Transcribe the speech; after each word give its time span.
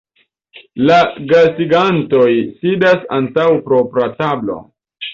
La 0.89 0.97
gastigantoj 1.33 2.25
sidas 2.57 3.09
antaŭ 3.21 3.49
propra 3.71 4.13
tablo. 4.25 4.63